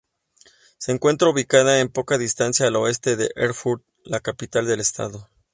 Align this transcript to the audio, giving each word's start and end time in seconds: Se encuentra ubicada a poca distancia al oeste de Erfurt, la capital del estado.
Se 0.79 0.91
encuentra 0.91 1.29
ubicada 1.29 1.79
a 1.79 1.87
poca 1.87 2.17
distancia 2.17 2.65
al 2.65 2.75
oeste 2.75 3.15
de 3.15 3.29
Erfurt, 3.35 3.83
la 4.03 4.19
capital 4.19 4.65
del 4.65 4.79
estado. 4.79 5.29